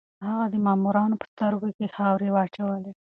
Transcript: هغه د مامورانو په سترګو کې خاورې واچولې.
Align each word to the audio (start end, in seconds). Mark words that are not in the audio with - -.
هغه 0.27 0.45
د 0.53 0.55
مامورانو 0.65 1.19
په 1.21 1.25
سترګو 1.33 1.67
کې 1.77 1.93
خاورې 1.95 2.27
واچولې. 2.31 2.91